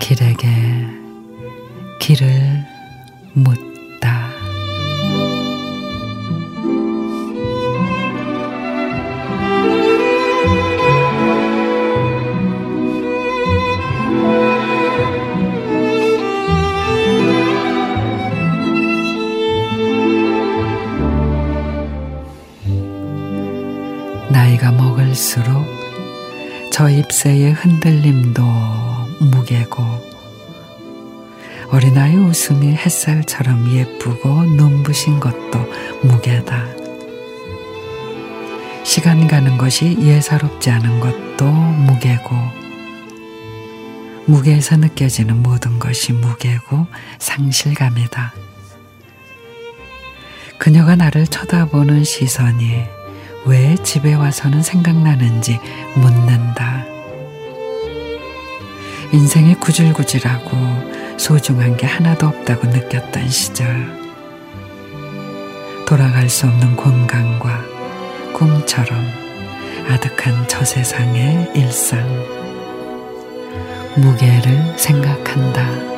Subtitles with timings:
[0.00, 0.46] 길에게
[1.98, 2.64] 길을
[3.34, 3.69] 묻
[24.60, 25.66] 나이가 먹을수록
[26.70, 28.42] 저 잎새의 흔들림도
[29.20, 29.82] 무게고
[31.70, 35.58] 어린아이 웃음이 햇살처럼 예쁘고 눈부신 것도
[36.02, 36.66] 무게다.
[38.84, 42.36] 시간 가는 것이 예사롭지 않은 것도 무게고
[44.26, 46.86] 무게에서 느껴지는 모든 것이 무게고
[47.18, 48.34] 상실감이다.
[50.58, 52.99] 그녀가 나를 쳐다보는 시선이
[53.46, 55.58] 왜 집에 와서는 생각나는지
[55.96, 56.84] 묻는다.
[59.12, 63.98] 인생이 구질구질하고 소중한 게 하나도 없다고 느꼈던 시절.
[65.86, 67.64] 돌아갈 수 없는 건강과
[68.34, 69.04] 꿈처럼
[69.88, 72.06] 아득한 저 세상의 일상.
[73.96, 75.89] 무게를 생각한다.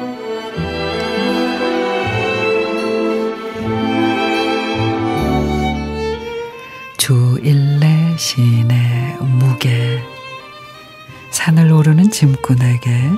[9.63, 10.03] 무게
[11.31, 13.11] 산을 오르는 짐꾼에게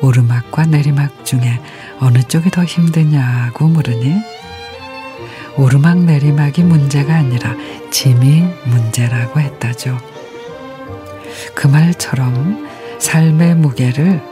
[0.00, 1.60] 오르막과 내리막 중에
[2.00, 4.14] 어느 쪽이 더 힘드냐고 물으니
[5.58, 7.54] 오르막 내리막이 문제가 아니라
[7.90, 9.98] 짐이 문제라고 했다죠.
[11.54, 12.66] 그 말처럼
[12.98, 14.22] 삶의 무게를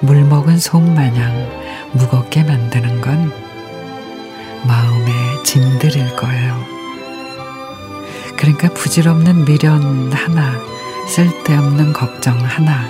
[0.00, 3.32] 물먹은 솜마냥 무겁게 만드는 건
[4.66, 6.64] 마음의 짐들일 거예요.
[8.36, 10.73] 그러니까 부질없는 미련 하나,
[11.06, 12.88] 쓸데없는 걱정 하나,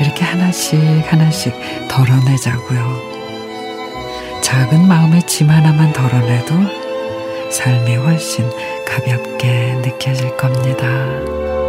[0.00, 0.80] 이렇게 하나씩
[1.10, 1.54] 하나씩
[1.88, 3.12] 덜어내자고요.
[4.42, 6.54] 작은 마음의 짐 하나만 덜어내도
[7.50, 8.50] 삶이 훨씬
[8.86, 11.61] 가볍게 느껴질 겁니다.